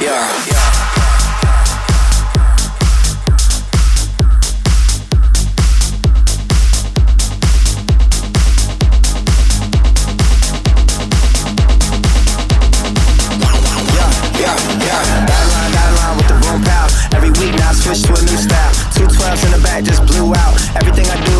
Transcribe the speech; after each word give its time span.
yeah. 0.00 0.56
Every 17.14 17.30
week 17.30 17.54
now 17.58 17.70
I 17.70 17.74
switch 17.74 18.02
to 18.02 18.12
a 18.14 18.20
new 18.22 18.36
style. 18.36 18.72
Two 18.94 19.06
twelves 19.06 19.44
in 19.44 19.50
the 19.52 19.60
back 19.62 19.84
just 19.84 20.04
blew 20.06 20.34
out. 20.34 20.54
Everything 20.76 21.06
I 21.06 21.24
do 21.24 21.35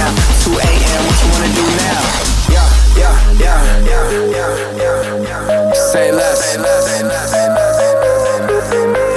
2 0.00 0.56
a.m. 0.56 1.00
What 1.04 1.16
you 1.20 1.28
wanna 1.28 1.52
do 1.52 1.64
now? 1.76 2.00
Yeah, 2.48 2.68
yeah, 2.96 3.14
yeah, 3.38 3.60
yeah, 3.84 4.04
yeah, 4.32 4.50
yeah, 4.76 5.28
yeah. 5.28 5.72
Say 5.74 6.10
less. 6.12 6.40
Say 6.40 6.56
less. 6.58 6.84
Say 6.86 7.02
less. 7.04 7.30
Say 7.30 7.46
less. 7.48 7.76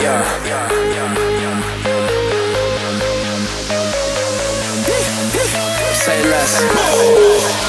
Yeah. 0.03 0.21
Say 6.03 6.19
less. 6.29 6.53
More. 6.75 7.62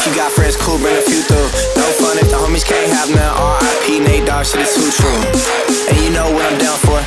If 0.00 0.06
you 0.06 0.14
got 0.14 0.32
friends, 0.32 0.56
cool, 0.56 0.78
bring 0.78 0.96
a 0.96 1.02
few 1.02 1.20
through. 1.20 1.52
No 1.76 1.84
fun 2.00 2.16
if 2.16 2.32
the 2.32 2.40
homies 2.40 2.64
can't 2.64 2.88
have 2.88 3.12
none. 3.12 3.36
RIP, 3.36 4.00
Nate 4.00 4.24
Dogg, 4.24 4.46
shit 4.46 4.64
is 4.64 4.72
too 4.72 4.88
true. 4.96 5.20
And 5.92 6.00
you 6.00 6.08
know 6.08 6.24
what 6.32 6.40
I'm 6.50 6.56
down 6.56 6.78
for. 6.80 6.99